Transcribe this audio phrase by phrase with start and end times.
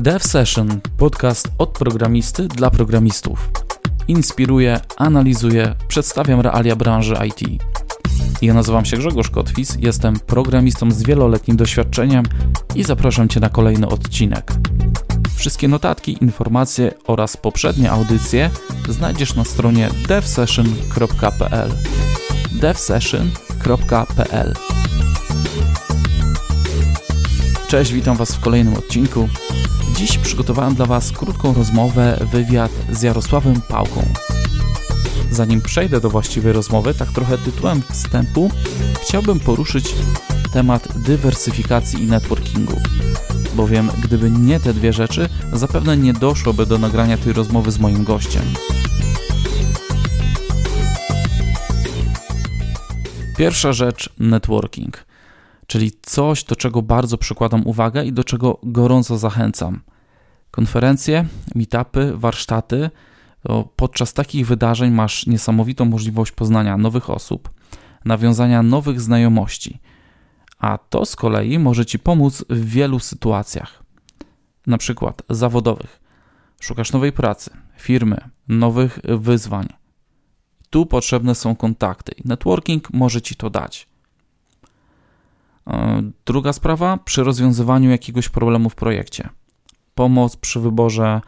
[0.00, 3.50] Dev Session, podcast od programisty dla programistów.
[4.08, 7.62] Inspiruję, analizuję, przedstawiam realia branży IT.
[8.42, 12.24] Ja nazywam się Grzegorz Kotwis, jestem programistą z wieloletnim doświadczeniem
[12.74, 14.52] i zapraszam Cię na kolejny odcinek.
[15.36, 18.50] Wszystkie notatki, informacje oraz poprzednie audycje
[18.88, 21.70] znajdziesz na stronie devsession.pl
[22.52, 24.54] devsession.pl
[27.68, 29.28] Cześć, witam Was w kolejnym odcinku.
[29.98, 34.02] Dziś przygotowałem dla Was krótką rozmowę, wywiad z Jarosławem Pałką.
[35.30, 38.50] Zanim przejdę do właściwej rozmowy, tak trochę tytułem wstępu,
[39.02, 39.94] chciałbym poruszyć
[40.52, 42.80] temat dywersyfikacji i networkingu.
[43.54, 48.04] Bowiem gdyby nie te dwie rzeczy, zapewne nie doszłoby do nagrania tej rozmowy z moim
[48.04, 48.44] gościem.
[53.36, 55.07] Pierwsza rzecz networking
[55.68, 59.80] czyli coś, do czego bardzo przykładam uwagę i do czego gorąco zachęcam.
[60.50, 62.90] Konferencje, meetupy, warsztaty.
[63.76, 67.50] podczas takich wydarzeń masz niesamowitą możliwość poznania nowych osób,
[68.04, 69.80] nawiązania nowych znajomości,
[70.58, 73.82] a to z kolei może Ci pomóc w wielu sytuacjach,
[74.66, 76.00] na przykład zawodowych.
[76.60, 79.68] Szukasz nowej pracy, firmy, nowych wyzwań.
[80.70, 83.87] Tu potrzebne są kontakty i networking może Ci to dać.
[85.68, 89.28] E, druga sprawa, przy rozwiązywaniu jakiegoś problemu w projekcie.
[89.94, 91.20] Pomoc przy wyborze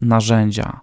[0.00, 0.80] narzędzia.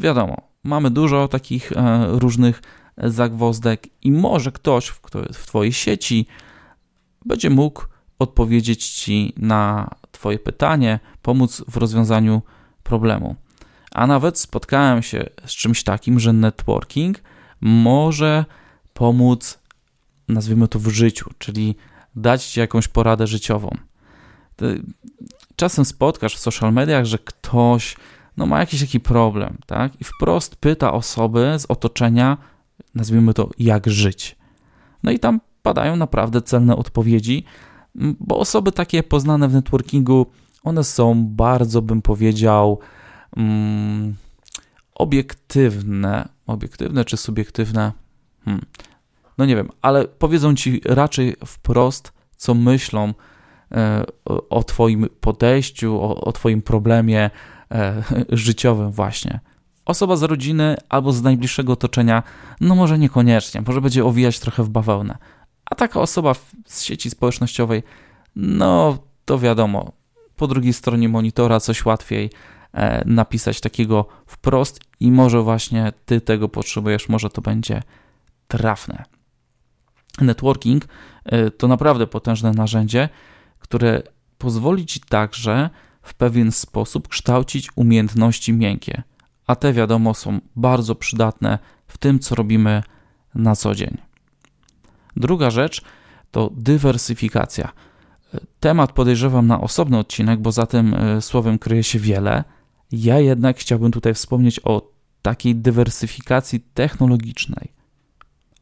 [0.00, 2.62] Wiadomo, mamy dużo takich e, różnych
[2.98, 6.26] zagwozdek i może ktoś, kto w Twojej sieci,
[7.24, 7.82] będzie mógł
[8.18, 12.42] odpowiedzieć Ci na Twoje pytanie, pomóc w rozwiązaniu
[12.82, 13.36] problemu.
[13.92, 17.22] A nawet spotkałem się z czymś takim, że networking
[17.60, 18.44] może
[18.94, 19.59] pomóc
[20.32, 21.76] nazwijmy to w życiu, czyli
[22.16, 23.76] dać ci jakąś poradę życiową.
[25.56, 27.96] Czasem spotkasz w social mediach, że ktoś
[28.36, 30.00] no, ma jakiś taki problem, tak?
[30.00, 32.38] I wprost pyta osoby z otoczenia,
[32.94, 34.36] nazwijmy to, jak żyć.
[35.02, 37.44] No i tam padają naprawdę celne odpowiedzi,
[38.20, 40.26] bo osoby takie poznane w networkingu,
[40.62, 42.78] one są bardzo, bym powiedział,
[43.36, 44.14] mm,
[44.94, 46.28] obiektywne.
[46.46, 47.92] Obiektywne czy subiektywne?
[48.44, 48.64] Hmm
[49.40, 53.14] no nie wiem, ale powiedzą ci raczej wprost, co myślą
[53.72, 54.04] e,
[54.50, 57.30] o Twoim podejściu, o, o Twoim problemie
[57.70, 59.40] e, życiowym, właśnie.
[59.84, 62.22] Osoba z rodziny albo z najbliższego otoczenia,
[62.60, 65.18] no może niekoniecznie, może będzie owijać trochę w bawełnę.
[65.64, 66.34] A taka osoba
[66.66, 67.82] z sieci społecznościowej,
[68.36, 69.92] no to wiadomo,
[70.36, 72.30] po drugiej stronie monitora coś łatwiej
[72.72, 77.82] e, napisać takiego wprost i może właśnie ty tego potrzebujesz, może to będzie
[78.48, 79.19] trafne.
[80.20, 80.84] Networking
[81.32, 83.08] y, to naprawdę potężne narzędzie,
[83.58, 84.02] które
[84.38, 85.70] pozwoli ci także
[86.02, 89.02] w pewien sposób kształcić umiejętności miękkie,
[89.46, 92.82] a te wiadomo są bardzo przydatne w tym, co robimy
[93.34, 93.98] na co dzień.
[95.16, 95.82] Druga rzecz
[96.30, 97.72] to dywersyfikacja.
[98.60, 102.44] Temat podejrzewam na osobny odcinek, bo za tym y, słowem kryje się wiele.
[102.92, 104.90] Ja jednak chciałbym tutaj wspomnieć o
[105.22, 107.72] takiej dywersyfikacji technologicznej,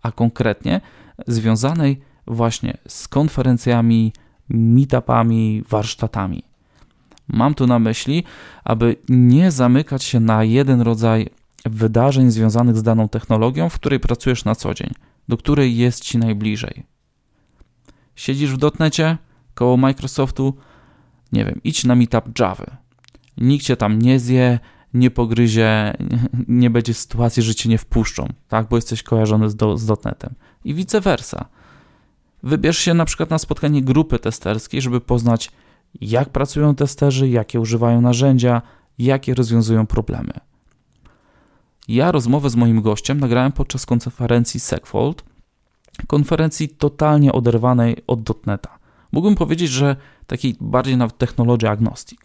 [0.02, 0.80] a konkretnie
[1.26, 4.12] związanej właśnie z konferencjami,
[4.48, 6.42] meetupami, warsztatami.
[7.28, 8.24] Mam tu na myśli,
[8.64, 11.30] aby nie zamykać się na jeden rodzaj
[11.66, 14.90] wydarzeń związanych z daną technologią, w której pracujesz na co dzień,
[15.28, 16.82] do której jest ci najbliżej.
[18.16, 19.18] Siedzisz w dotnecie
[19.54, 20.54] koło Microsoftu,
[21.32, 22.76] nie wiem, idź na meetup Java.
[23.36, 24.58] Nikt cię tam nie zje,
[24.94, 25.94] nie pogryzie,
[26.48, 30.34] nie będzie sytuacji, że cię nie wpuszczą, tak, bo jesteś kojarzony z, do, z dotnetem
[30.64, 31.44] i vice versa.
[32.42, 35.50] Wybierz się na przykład na spotkanie grupy testerskiej, żeby poznać,
[36.00, 38.62] jak pracują testerzy, jakie używają narzędzia,
[38.98, 40.32] jakie rozwiązują problemy.
[41.88, 45.24] Ja rozmowę z moim gościem nagrałem podczas konferencji Segfold,
[46.06, 48.78] konferencji totalnie oderwanej od dotneta.
[49.12, 52.20] Mógłbym powiedzieć, że takiej bardziej nawet technology agnostic.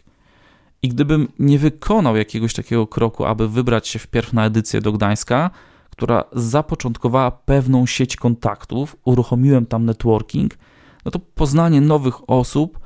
[0.82, 5.50] I gdybym nie wykonał jakiegoś takiego kroku, aby wybrać się wpierw na edycję do Gdańska,
[5.94, 10.58] która zapoczątkowała pewną sieć kontaktów, uruchomiłem tam networking,
[11.04, 12.78] no to poznanie nowych osób,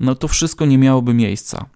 [0.00, 1.66] no to wszystko nie miałoby miejsca.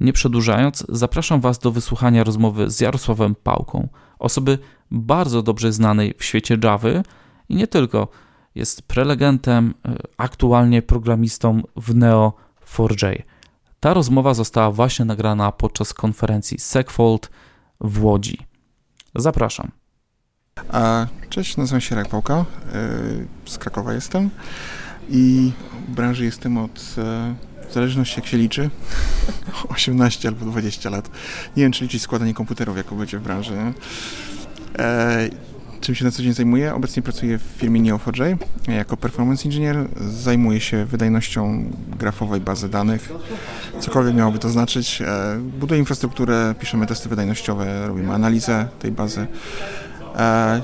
[0.00, 3.88] Nie przedłużając, zapraszam Was do wysłuchania rozmowy z Jarosławem Pałką,
[4.18, 4.58] osoby
[4.90, 6.88] bardzo dobrze znanej w świecie Java
[7.48, 8.08] i nie tylko.
[8.54, 13.22] Jest prelegentem, e, aktualnie programistą w Neo4j.
[13.80, 17.30] Ta rozmowa została właśnie nagrana podczas konferencji Segfold
[17.80, 18.51] w Łodzi.
[19.14, 19.70] Zapraszam.
[21.30, 22.44] Cześć, nazywam się Rek Pałka, e,
[23.46, 24.30] z Krakowa jestem
[25.10, 25.52] i
[25.88, 26.80] w branży jestem od
[27.68, 28.70] w zależności jak się liczy,
[29.76, 31.10] 18 albo 20 lat.
[31.56, 33.56] Nie wiem, czy liczyć składanie komputerów, jako będzie w branży.
[34.78, 35.28] E,
[35.82, 36.74] czym się na co dzień zajmuję?
[36.74, 38.36] Obecnie pracuję w firmie Neo4j
[38.68, 39.88] jako performance engineer.
[40.00, 41.64] Zajmuję się wydajnością
[41.98, 43.12] grafowej bazy danych.
[43.80, 45.02] Cokolwiek miałoby to znaczyć.
[45.02, 49.26] E, buduję infrastrukturę, piszemy testy wydajnościowe, robimy analizę tej bazy.
[50.16, 50.62] E,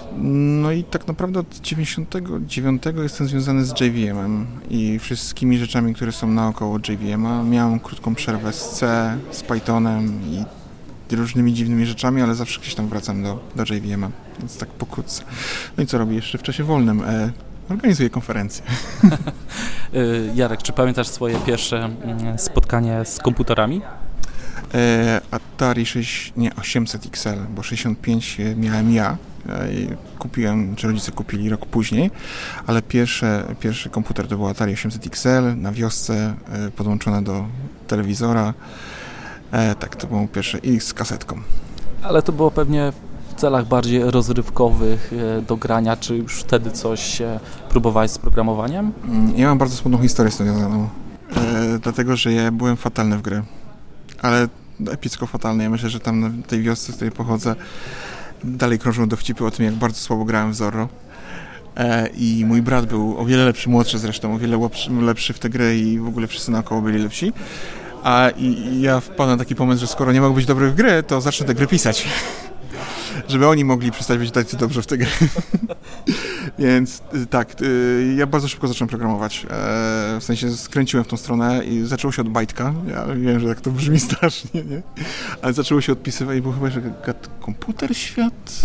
[0.63, 6.27] no i tak naprawdę od 99 jestem związany z JVM-em i wszystkimi rzeczami, które są
[6.27, 7.43] naokoło JVM-a.
[7.43, 10.45] Miałem krótką przerwę z C, z Pythonem i
[11.17, 15.23] różnymi dziwnymi rzeczami, ale zawsze gdzieś tam wracam do, do JVM-a, więc tak pokrótce.
[15.77, 17.03] No i co robię jeszcze w czasie wolnym?
[17.05, 17.31] E,
[17.69, 18.65] organizuję konferencje.
[20.35, 23.83] Jarek, czy pamiętasz swoje pierwsze mm, spotkanie z komputerami?
[24.75, 29.17] E, Atari 6, nie, 800 XL, bo 65 miałem ja.
[29.49, 29.69] E,
[30.19, 32.11] kupiłem, czy rodzice kupili rok później,
[32.67, 37.47] ale pierwsze, pierwszy komputer to był Atari 800 XL na wiosce, e, podłączone do
[37.87, 38.55] telewizora.
[39.53, 41.41] E, tak, to był pierwszy i z kasetką.
[42.03, 42.93] Ale to było pewnie
[43.37, 48.93] w celach bardziej rozrywkowych e, do grania, czy już wtedy coś e, próbowałeś z programowaniem?
[49.05, 50.89] Mm, ja mam bardzo smutną historię z tym związaną,
[51.37, 53.43] e, dlatego że ja byłem fatalny w gry,
[54.23, 54.49] ale
[54.91, 55.65] epicko fatalny.
[55.65, 57.55] Ja myślę, że tam na tej wiosce, z której pochodzę,
[58.45, 60.89] dalej krążą dowcipy o tym, jak bardzo słabo grałem w Zorro.
[61.77, 64.69] E, I mój brat był o wiele lepszy, młodszy zresztą, o wiele
[65.01, 67.33] lepszy w te gry i w ogóle wszyscy naokoło byli lepsi.
[68.03, 71.03] A i, ja wpadłem na taki pomysł, że skoro nie mogę być dobry w gry,
[71.03, 72.09] to zacznę te gry pisać.
[73.29, 75.09] Żeby oni mogli przestać być tacy dobrze w te gry.
[76.59, 79.47] Więc y, tak, y, ja bardzo szybko zacząłem programować.
[79.51, 82.75] E, w sensie skręciłem w tą stronę i zaczęło się od bajtka.
[82.89, 84.83] Ja wiem, że tak to brzmi strasznie, nie?
[85.43, 86.81] Ale zaczęło się odpisywać i było chyba, że
[87.41, 88.63] komputer świat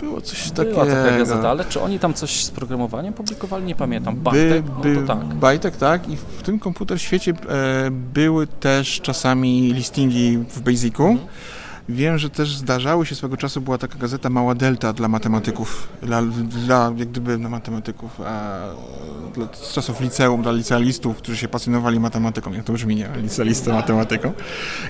[0.00, 0.84] było coś takiego.
[0.84, 3.64] Była taka gazeta, ale czy oni tam coś z programowaniem publikowali?
[3.64, 4.16] Nie pamiętam.
[4.16, 4.62] Bajtek?
[4.62, 5.34] By, no to tak.
[5.34, 6.08] Bajtek, tak.
[6.08, 11.02] I w tym komputer świecie e, były też czasami listingi w Basicu.
[11.02, 11.28] Mhm.
[11.88, 16.22] Wiem, że też zdarzały się swego czasu, była taka gazeta Mała Delta dla matematyków, dla,
[16.66, 18.60] dla jak gdyby na matematyków, a,
[19.34, 23.08] dla, z czasów liceum, dla licealistów, którzy się pasjonowali matematyką, jak to brzmi, nie?
[23.16, 24.32] Licealista matematyką.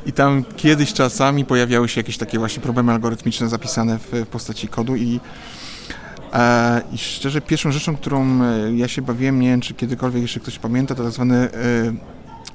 [0.06, 4.69] I tam kiedyś czasami pojawiały się jakieś takie właśnie problemy algorytmiczne zapisane w, w postaci
[4.69, 5.20] kodu i
[6.32, 10.40] e, i szczerze, pierwszą rzeczą, którą e, ja się bawiłem, nie wiem, czy kiedykolwiek jeszcze
[10.40, 11.48] ktoś pamięta, to tak zwane e,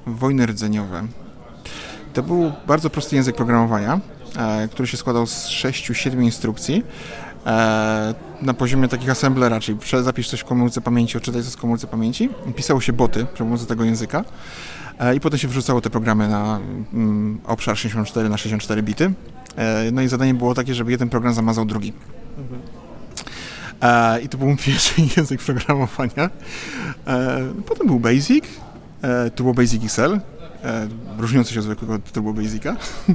[0.08, 1.08] wojny rdzeniowe.
[2.14, 4.00] To był bardzo prosty język programowania,
[4.72, 6.84] który się składał z 6-7 instrukcji
[7.46, 11.88] e, na poziomie takich assemblera, czyli zapisz coś w komórce pamięci, odczytaj coś w komórce
[11.88, 12.30] pamięci.
[12.56, 14.24] Pisało się boty przy pomocy tego języka
[15.00, 16.60] e, i potem się wrzucało te programy na
[16.94, 19.14] mm, obszar 64 na 64 bity.
[19.92, 21.94] No i zadanie było takie, żeby jeden program zamazał drugi.
[24.24, 26.30] I to był mój pierwszy język programowania.
[27.66, 28.46] Potem był Basic,
[29.36, 30.20] to było Basic XL,
[31.18, 32.76] różniący się od zwykłego Turbo Basica.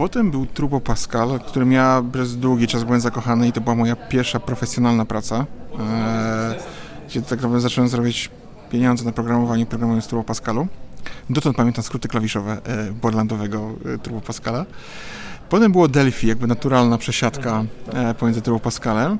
[0.00, 3.96] Potem był Turbo Pascal, którym ja przez długi czas byłem zakochany i to była moja
[3.96, 5.36] pierwsza profesjonalna praca.
[5.36, 5.78] Eee,
[7.08, 8.30] gdzie tak naprawdę zacząłem zrobić
[8.70, 10.66] pieniądze na programowaniu, programując Turbo Pascalu.
[11.30, 14.66] Dotąd pamiętam skróty klawiszowe e, borlandowego e, Turbo Pascala.
[15.48, 19.18] Potem było Delphi, jakby naturalna przesiadka e, pomiędzy Turbo Pascalem.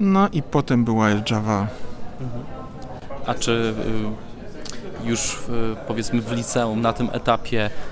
[0.00, 1.66] No i potem była Java.
[3.26, 3.74] A czy
[5.04, 5.38] y, już
[5.88, 7.70] powiedzmy w liceum na tym etapie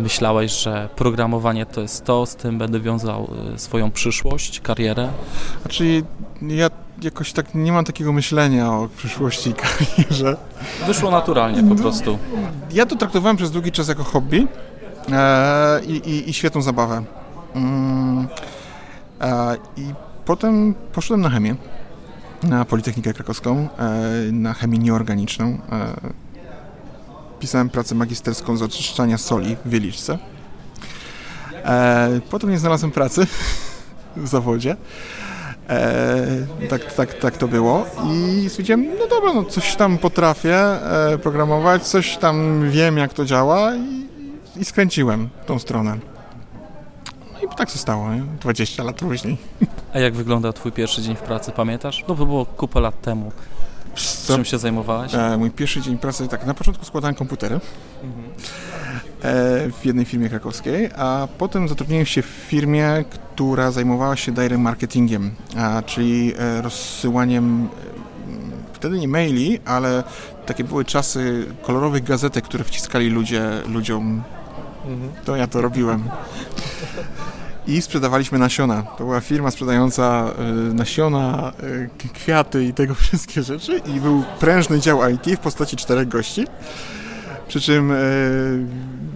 [0.00, 5.08] myślałeś, że programowanie to jest to, z tym będę wiązał e, swoją przyszłość, karierę?
[5.62, 6.02] Znaczy,
[6.42, 6.70] ja
[7.02, 10.36] jakoś tak nie mam takiego myślenia o przyszłości i karierze.
[10.86, 12.18] Wyszło naturalnie po prostu.
[12.72, 14.46] Ja to traktowałem przez długi czas jako hobby
[15.12, 17.04] e, i, i, i, świetną zabawę.
[17.54, 18.28] Mm,
[19.20, 19.84] e, I
[20.24, 21.54] potem poszedłem na chemię,
[22.42, 26.23] na Politechnikę Krakowską, e, na chemię nieorganiczną e,
[27.40, 30.18] pisałem pracę magisterską z oczyszczania soli w Wieliczce.
[31.64, 33.26] E, potem nie znalazłem pracy
[34.16, 34.76] w zawodzie.
[35.68, 36.26] E,
[36.68, 41.82] tak, tak, tak to było i stwierdziłem, no dobra, no coś tam potrafię e, programować,
[41.82, 44.06] coś tam wiem jak to działa i,
[44.60, 45.98] i skręciłem tą stronę.
[47.32, 48.22] No i tak zostało, nie?
[48.40, 49.36] 20 lat później.
[49.94, 52.04] A jak wyglądał twój pierwszy dzień w pracy, pamiętasz?
[52.08, 53.32] No to było kupę lat temu.
[53.94, 54.34] Co?
[54.34, 55.14] Czym się zajmowałeś?
[55.14, 57.60] E, mój pierwszy dzień pracy, tak, na początku składałem komputery
[58.02, 58.24] mhm.
[59.22, 64.62] e, w jednej firmie krakowskiej, a potem zatrudniłem się w firmie, która zajmowała się direct
[64.62, 67.94] marketingiem, a, czyli e, rozsyłaniem e,
[68.72, 70.04] wtedy nie maili, ale
[70.46, 74.22] takie były czasy kolorowych gazetek, które wciskali ludzie ludziom.
[74.86, 75.12] Mhm.
[75.24, 76.04] To ja to robiłem
[77.66, 78.82] i sprzedawaliśmy nasiona.
[78.82, 80.30] To była firma sprzedająca
[80.70, 85.76] y, nasiona, y, kwiaty i tego wszystkie rzeczy i był prężny dział IT w postaci
[85.76, 86.46] czterech gości.
[87.48, 87.96] Przy czym e,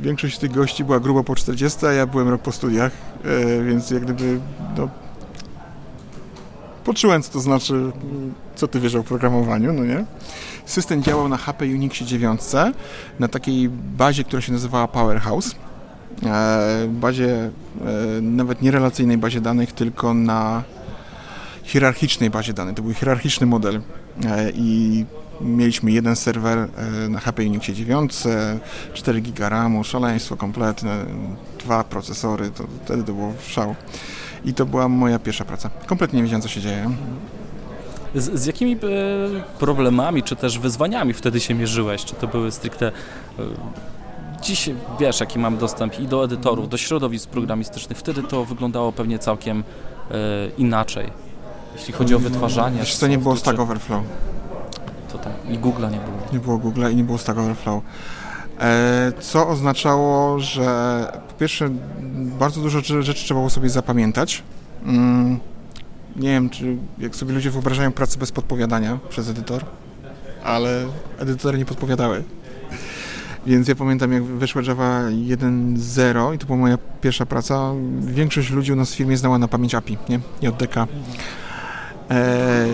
[0.02, 2.92] większość z tych gości była grubo po 40, a ja byłem rok po studiach,
[3.24, 4.40] e, więc jak gdyby
[4.76, 4.88] no,
[6.84, 7.92] poczułem, co to znaczy,
[8.56, 10.04] co ty wiesz o programowaniu, no nie?
[10.66, 12.40] System działał na HP Unixie 9,
[13.18, 15.54] na takiej bazie, która się nazywała Powerhouse.
[16.26, 17.50] E, bazie, e,
[18.20, 20.62] nawet nie relacyjnej bazie danych, tylko na
[21.62, 22.74] hierarchicznej bazie danych.
[22.74, 23.80] To był hierarchiczny model
[24.24, 25.04] e, i
[25.40, 26.68] mieliśmy jeden serwer
[27.08, 28.12] na HP Unixie 9,
[28.94, 31.04] 4 GB RAMu, szaleństwo kompletne,
[31.64, 33.74] dwa procesory, to wtedy to było szał.
[34.44, 35.70] I to była moja pierwsza praca.
[35.86, 36.90] Kompletnie nie wiedziałem, co się dzieje.
[38.14, 38.76] Z, z, jakimi
[39.58, 42.04] problemami, czy też wyzwaniami wtedy się mierzyłeś?
[42.04, 42.92] Czy to były stricte
[44.42, 47.98] Dziś wiesz, jaki mam dostęp i do edytorów, do środowisk programistycznych.
[47.98, 49.64] Wtedy to wyglądało pewnie całkiem
[50.10, 50.14] e,
[50.58, 51.10] inaczej,
[51.76, 52.78] jeśli chodzi o wytwarzanie.
[52.78, 54.02] Wiesz co, nie było Stack Overflow.
[55.12, 56.16] To tak, i Google'a nie było.
[56.32, 57.82] Nie było Google'a i nie było Stack Overflow.
[58.60, 60.66] E, co oznaczało, że
[61.28, 61.68] po pierwsze
[62.38, 64.42] bardzo dużo rzeczy trzeba było sobie zapamiętać.
[64.84, 65.40] Mm,
[66.16, 69.64] nie wiem, czy jak sobie ludzie wyobrażają pracę bez podpowiadania przez edytor,
[70.44, 70.86] ale
[71.18, 72.24] edytory nie podpowiadały.
[73.46, 78.72] Więc ja pamiętam, jak wyszła Java 1.0 i to była moja pierwsza praca, większość ludzi
[78.72, 80.20] u nas w firmie znała na pamięć API, nie?
[80.42, 80.86] JDK.
[82.10, 82.66] E,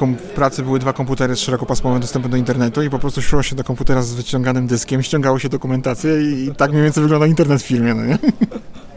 [0.00, 3.56] w pracy były dwa komputery z szerokopasmowym dostępem do internetu i po prostu szło się
[3.56, 7.62] do komputera z wyciąganym dyskiem, ściągało się dokumentację i, i tak mniej więcej wygląda internet
[7.62, 8.18] w firmie, no nie?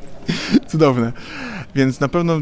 [0.71, 1.11] Cudowne.
[1.75, 2.37] Więc na pewno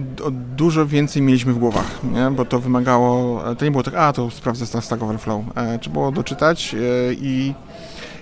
[0.56, 2.32] dużo więcej mieliśmy w głowach, nie?
[2.32, 5.44] bo to wymagało, to nie było tak, a to sprawdzę Stack Overflow.
[5.56, 7.54] E, trzeba było doczytać e, i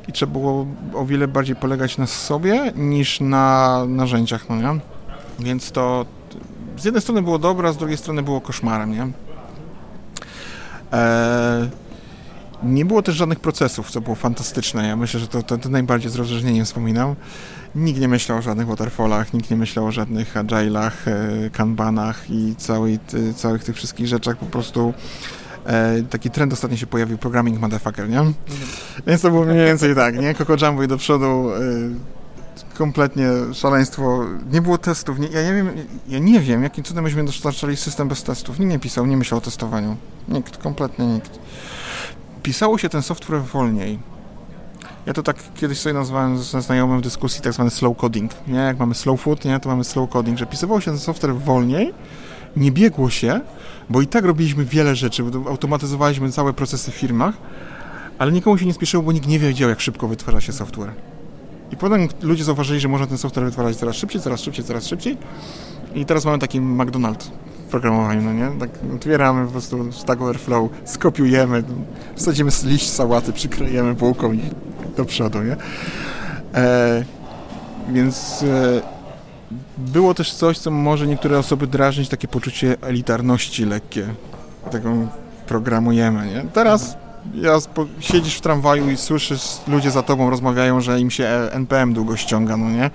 [0.07, 4.79] i trzeba było o wiele bardziej polegać na sobie niż na narzędziach, no nie?
[5.39, 6.05] Więc to
[6.77, 9.07] z jednej strony było dobre, a z drugiej strony było koszmarem, nie?
[10.91, 11.69] Eee,
[12.63, 14.87] nie było też żadnych procesów, co było fantastyczne.
[14.87, 17.15] Ja myślę, że to, to, to najbardziej z rozróżnieniem wspominam.
[17.75, 22.55] Nikt nie myślał o żadnych waterfallach, nikt nie myślał o żadnych agile'ach, e, kanbanach i
[22.57, 22.99] całej,
[23.35, 24.37] całych tych wszystkich rzeczach.
[24.37, 24.93] Po prostu
[25.65, 28.19] e, taki trend ostatnio się pojawił, programming motherfucker, nie?
[28.19, 28.35] Mhm.
[29.07, 30.35] Więc to było mniej więcej tak, nie?
[30.35, 31.59] Coco Jumbo i do przodu, e,
[32.77, 34.25] kompletnie szaleństwo.
[34.51, 35.69] Nie było testów, nie, ja nie wiem,
[36.07, 38.59] ja nie wiem, jakim cudem myśmy dostarczali system bez testów.
[38.59, 39.97] Nikt nie pisał, nie myślał o testowaniu.
[40.27, 41.39] Nikt, kompletnie nikt.
[42.43, 43.99] Pisało się ten software wolniej.
[45.05, 48.59] Ja to tak kiedyś sobie nazwałem ze znajomym w dyskusji tak zwany slow coding, nie?
[48.59, 49.59] Jak mamy slow food, nie?
[49.59, 51.93] To mamy slow coding, że pisywało się ten software wolniej,
[52.55, 53.41] nie biegło się,
[53.89, 57.35] bo i tak robiliśmy wiele rzeczy, automatyzowaliśmy całe procesy w firmach,
[58.19, 60.91] ale nikomu się nie spieszyło, bo nikt nie wiedział, jak szybko wytwarza się software.
[61.71, 65.17] I potem ludzie zauważyli, że można ten software wytwarzać coraz szybciej, coraz szybciej, coraz szybciej.
[65.95, 67.29] I teraz mamy taki McDonald's
[67.67, 68.59] w programowaniu, no nie?
[68.59, 71.63] Tak otwieramy po prostu Stack Overflow, skopiujemy,
[72.15, 74.41] wsadzimy liść sałaty, przykrejemy bułką i
[74.97, 75.55] do przodu, nie?
[76.53, 77.05] E,
[77.93, 78.81] więc e,
[79.77, 84.07] było też coś, co może niektóre osoby drażnić, takie poczucie elitarności lekkie.
[84.71, 84.93] Tego
[85.47, 86.45] programujemy, nie?
[86.53, 86.97] Teraz
[87.35, 87.57] ja
[87.99, 92.57] siedzisz w tramwaju i słyszysz, ludzie za tobą rozmawiają, że im się NPM długo ściąga,
[92.57, 92.91] no nie?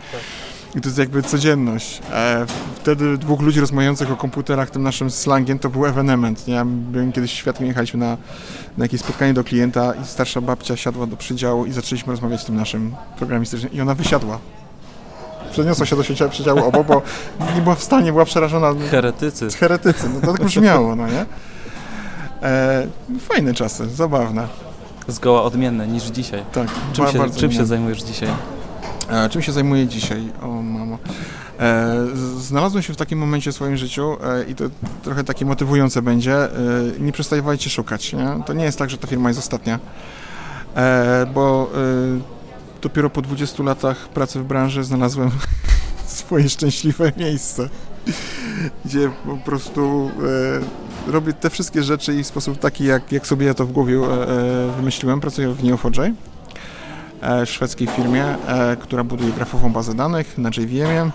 [0.75, 2.01] I to jest jakby codzienność.
[2.13, 2.47] E,
[2.77, 6.47] wtedy dwóch ludzi rozmawiających o komputerach, tym naszym slangiem, to był evenement.
[6.47, 6.65] Nie?
[6.65, 8.17] Byłem kiedyś świadkiem, jechaliśmy na,
[8.79, 12.57] na jakieś spotkanie do klienta i starsza babcia siadła do przydziału i zaczęliśmy rozmawiać tym
[12.57, 14.39] naszym programistycznym i ona wysiadła
[15.51, 17.03] przeniosła się do święcia przedziału obok, bo
[17.55, 18.75] nie była w stanie, była przerażona.
[18.91, 19.51] Heretycy.
[19.51, 21.27] Heretycy, no to tak brzmiało, no nie?
[22.43, 22.87] E,
[23.21, 24.49] fajne czasy, zabawne.
[25.09, 26.43] Zgoła odmienne niż dzisiaj.
[26.53, 26.69] Tak.
[26.93, 28.29] Czym, się, czym się zajmujesz dzisiaj?
[29.11, 30.33] E, czym się zajmuję dzisiaj?
[30.43, 30.99] O mamo.
[31.61, 31.95] E,
[32.39, 34.65] znalazłem się w takim momencie w swoim życiu e, i to
[35.03, 36.35] trochę takie motywujące będzie.
[36.35, 36.49] E,
[36.99, 38.13] nie przestawajcie szukać.
[38.13, 38.29] Nie?
[38.47, 39.79] To nie jest tak, że ta firma jest ostatnia,
[40.77, 41.71] e, bo
[42.83, 45.31] dopiero po 20 latach pracy w branży znalazłem
[46.07, 47.69] swoje szczęśliwe miejsce,
[48.85, 50.11] gdzie po prostu
[51.07, 53.73] e, robię te wszystkie rzeczy i w sposób taki, jak, jak sobie ja to w
[53.73, 55.21] głowie e, wymyśliłem.
[55.21, 56.13] Pracuję w Neo4j,
[57.23, 61.11] e, szwedzkiej firmie, e, która buduje grafową bazę danych na JVM-ie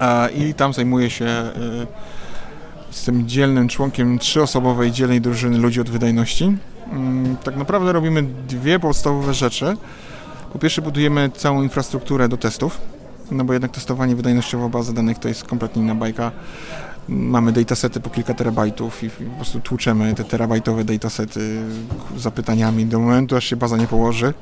[0.00, 1.52] e, i tam zajmuję się e,
[2.94, 6.56] jestem dzielnym członkiem trzyosobowej dzielnej drużyny ludzi od wydajności.
[6.92, 9.76] Mm, tak naprawdę robimy dwie podstawowe rzeczy.
[10.54, 12.80] Po pierwsze budujemy całą infrastrukturę do testów,
[13.30, 16.32] no bo jednak testowanie wydajnościowo bazy danych to jest kompletnie inna bajka.
[17.08, 21.62] Mamy datasety po kilka terabajtów i po prostu tłuczemy te terabajtowe datasety
[22.16, 24.34] zapytaniami do momentu, aż się baza nie położy.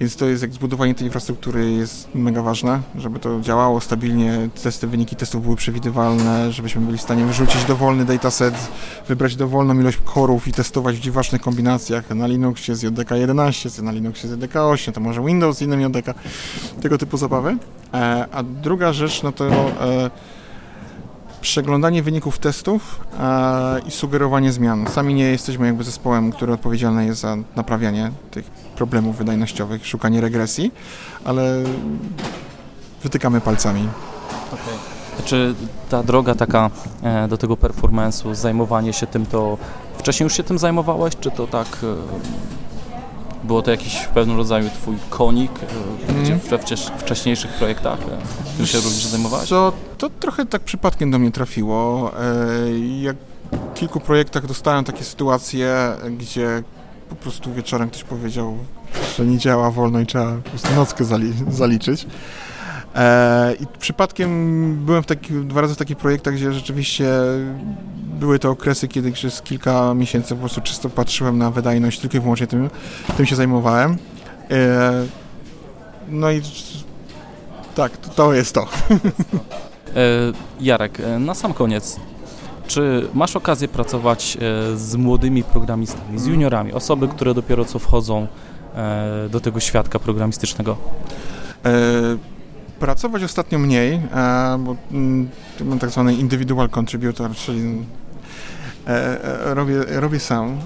[0.00, 4.86] Więc to jest jak zbudowanie tej infrastruktury jest mega ważne, żeby to działało stabilnie, testy,
[4.86, 8.54] wyniki testów były przewidywalne, żebyśmy byli w stanie wyrzucić dowolny dataset,
[9.08, 13.92] wybrać dowolną ilość korów i testować w dziwacznych kombinacjach na Linuxie z JDK 11, na
[13.92, 16.14] Linuxie z JDK 8, to może Windows z innym JDK,
[16.82, 17.56] tego typu zabawy.
[17.94, 20.10] E, a druga rzecz, no to e,
[21.40, 24.86] przeglądanie wyników testów e, i sugerowanie zmian.
[24.86, 28.44] Sami nie jesteśmy jakby zespołem, który odpowiedzialny jest za naprawianie tych
[28.76, 30.72] problemów wydajnościowych, szukanie regresji,
[31.24, 31.62] ale
[33.02, 33.88] wytykamy palcami.
[34.48, 35.24] Okay.
[35.24, 35.54] Czy
[35.88, 36.70] ta droga taka
[37.02, 39.58] e, do tego performance'u, zajmowanie się tym, to
[39.98, 41.86] wcześniej już się tym zajmowałeś, czy to tak e,
[43.44, 45.52] było to jakiś w pewnym rodzaju twój konik
[46.08, 46.38] mm.
[46.38, 46.58] we
[46.98, 47.98] wcześniejszych projektach,
[48.52, 49.48] którym się również zajmowałeś?
[49.48, 52.10] To, to trochę tak przypadkiem do mnie trafiło.
[53.00, 53.16] Jak
[53.52, 56.62] w kilku projektach dostałem takie sytuacje, gdzie
[57.08, 58.58] po prostu wieczorem ktoś powiedział,
[59.16, 62.06] że nie działa wolno i trzeba po prostu nockę zali zaliczyć.
[62.94, 67.08] E, I przypadkiem byłem w taki, dwa razy w takich projektach, gdzie rzeczywiście
[68.20, 72.20] były to okresy, kiedy przez kilka miesięcy po prostu czysto patrzyłem na wydajność, tylko i
[72.20, 72.70] wyłącznie tym,
[73.16, 73.96] tym się zajmowałem.
[74.50, 75.06] E,
[76.08, 76.42] no i
[77.74, 78.66] tak, to, jest to.
[79.96, 81.96] E, Jarek, na sam koniec,
[82.66, 84.38] czy masz okazję pracować
[84.74, 88.26] z młodymi programistami, z juniorami, osoby, które dopiero co wchodzą
[89.30, 90.76] do tego świadka programistycznego?
[91.64, 91.70] E,
[92.80, 94.00] pracować ostatnio mniej,
[94.58, 95.28] bo mm,
[95.64, 97.84] mam tak zwany individual contributor, czyli
[99.44, 100.58] robię, robię sam,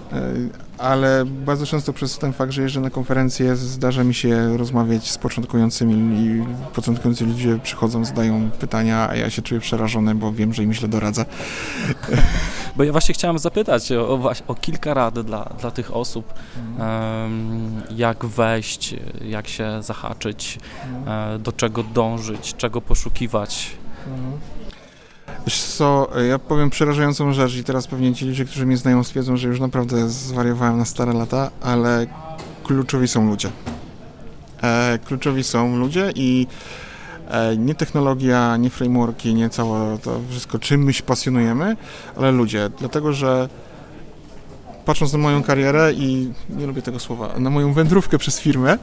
[0.79, 5.19] ale bardzo często przez ten fakt, że jeżdżę na konferencje, zdarza mi się rozmawiać z
[5.19, 10.63] początkującymi i początkujący ludzie przychodzą, zadają pytania, a ja się czuję przerażony, bo wiem, że
[10.63, 11.25] im źle doradza.
[12.77, 16.35] Bo ja właśnie chciałem zapytać o, o, kilka rad dla, dla tych osób,
[16.79, 20.59] um, jak wejść, jak się zahaczyć,
[21.07, 23.71] um, do czego dążyć, czego poszukiwać.
[24.07, 24.64] Mhm.
[25.51, 29.49] Co, ja powiem przerażającą rzecz i teraz pewnie ci ludzie, którzy mnie znają stwierdzą, że
[29.49, 32.07] już naprawdę zwariowałem na stare lata, ale
[32.65, 33.51] kluczowi są ludzie.
[34.63, 36.47] E, kluczowi są ludzie i
[37.29, 41.77] e, nie technologia, nie frameworki, nie całe to wszystko, czym my się pasjonujemy,
[42.17, 42.71] ale ludzie.
[42.79, 43.49] Dlatego, że
[44.85, 48.79] patrząc na moją karierę i nie lubię tego słowa, na moją wędrówkę przez firmę,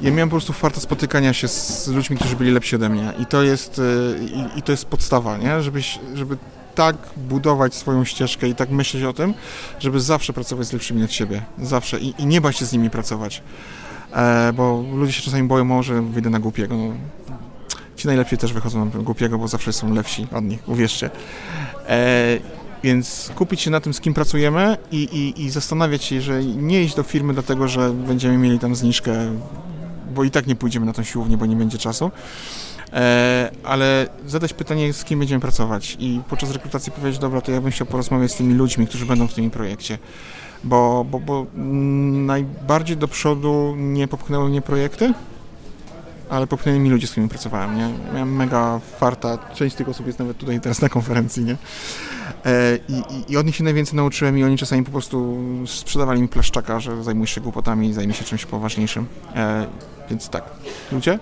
[0.00, 3.26] ja miałem po prostu farta spotykania się z ludźmi, którzy byli lepsi ode mnie i
[3.26, 5.62] to jest, e, i, i to jest podstawa, nie?
[5.62, 6.36] Żebyś, żeby
[6.74, 9.34] tak budować swoją ścieżkę i tak myśleć o tym,
[9.78, 12.90] żeby zawsze pracować z lepszymi od siebie, zawsze i, i nie bać się z nimi
[12.90, 13.42] pracować,
[14.12, 16.94] e, bo ludzie się czasami boją, może wyjdę na głupiego, no.
[17.96, 21.10] Ci najlepsi też wychodzą na głupiego, bo zawsze są lepsi od nich, uwierzcie.
[22.82, 26.82] Więc kupić się na tym, z kim pracujemy i, i, i zastanawiać się, że nie
[26.82, 29.12] iść do firmy dlatego, że będziemy mieli tam zniżkę,
[30.14, 32.10] bo i tak nie pójdziemy na tą siłownię, bo nie będzie czasu.
[32.92, 37.60] E, ale zadać pytanie, z kim będziemy pracować i podczas rekrutacji powiedzieć, dobra, to ja
[37.60, 39.98] bym chciał porozmawiać z tymi ludźmi, którzy będą w tym projekcie.
[40.64, 41.46] Bo, bo, bo
[42.26, 45.14] najbardziej do przodu nie popchnęły mnie projekty,
[46.30, 47.90] ale popchnęli mi ludzie, z którymi pracowałem, nie?
[48.14, 51.56] Miałem mega farta, część z tych osób jest nawet tutaj teraz na konferencji, nie?
[52.46, 56.28] E, i, I od nich się najwięcej nauczyłem i oni czasami po prostu sprzedawali mi
[56.28, 59.06] plaszczaka, że zajmujesz się głupotami, zajmij się czymś poważniejszym.
[59.36, 59.66] E,
[60.10, 60.44] więc tak,
[60.92, 61.18] ludzie.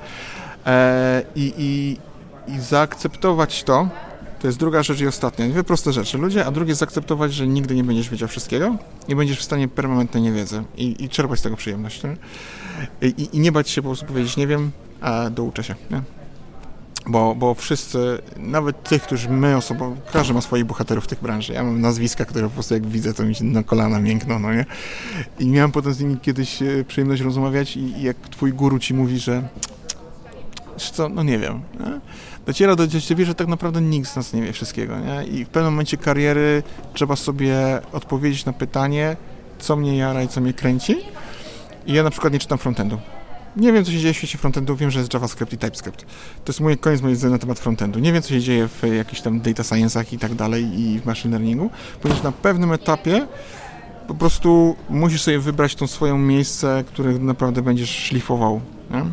[0.66, 1.98] E, i, i,
[2.54, 3.88] I zaakceptować to,
[4.40, 5.48] to jest druga rzecz i ostatnia.
[5.48, 6.18] Dwie proste rzeczy.
[6.18, 8.76] Ludzie, a drugie zaakceptować, że nigdy nie będziesz wiedział wszystkiego
[9.08, 12.02] i będziesz w stanie permanentnej niewiedzy i, i czerpać z tego przyjemność.
[13.02, 14.70] I, I, nie bać się po prostu powiedzieć nie wiem,
[15.00, 15.74] a douczę się.
[15.90, 16.02] Nie?
[17.06, 21.52] Bo, bo wszyscy, nawet tych, którzy my osobą, każdy ma swoich bohaterów w tych branży.
[21.52, 24.54] Ja mam nazwiska, które po prostu jak widzę, to mi się na kolana miękną, no
[24.54, 24.64] nie?
[25.38, 28.94] I miałem potem z nimi kiedyś e, przyjemność rozmawiać i, i jak twój guru ci
[28.94, 29.48] mówi, że
[30.76, 31.95] co, no nie wiem, nie?
[32.46, 35.26] Dociera do ciebie, że tak naprawdę nikt z nas nie wie wszystkiego, nie?
[35.26, 36.62] I w pewnym momencie kariery
[36.94, 37.56] trzeba sobie
[37.92, 39.16] odpowiedzieć na pytanie,
[39.58, 40.96] co mnie jara i co mnie kręci.
[41.86, 42.98] I ja na przykład nie czytam frontendu
[43.56, 46.00] nie wiem, co się dzieje w świecie frontendu, wiem, że jest JavaScript i TypeScript.
[46.44, 47.98] To jest mój koniec mojej wiedzy na temat frontendu.
[47.98, 51.06] Nie wiem, co się dzieje w jakichś tam data science'ach i tak dalej i w
[51.06, 51.70] machine learningu,
[52.02, 53.26] ponieważ na pewnym etapie
[54.08, 59.04] po prostu musisz sobie wybrać tą swoją miejsce, które naprawdę będziesz szlifował, nie?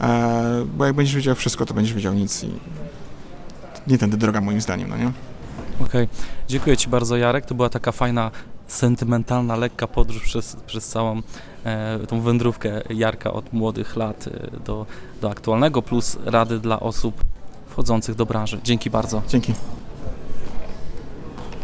[0.00, 2.50] E, bo jak będziesz wiedział wszystko, to będziesz wiedział nic i
[3.86, 5.12] nie tędy droga moim zdaniem, no nie?
[5.80, 6.08] Okej, okay.
[6.48, 8.30] dziękuję Ci bardzo Jarek, to była taka fajna
[8.66, 11.22] sentymentalna, lekka podróż przez, przez całą
[11.64, 14.86] e, tą wędrówkę Jarka od młodych lat e, do,
[15.20, 17.24] do aktualnego, plus rady dla osób
[17.68, 18.60] wchodzących do branży.
[18.64, 19.22] Dzięki bardzo.
[19.28, 19.54] Dzięki.